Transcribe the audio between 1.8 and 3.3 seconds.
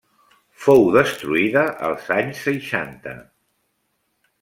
els anys seixanta.